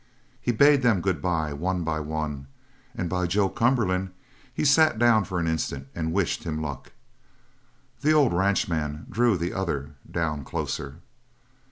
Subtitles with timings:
[0.41, 2.47] He bade them good bye one by one,
[2.95, 4.09] and by Joe Cumberland
[4.51, 6.93] he sat down for an instant and wished him luck.
[8.01, 11.01] The old ranchman drew the other down closer.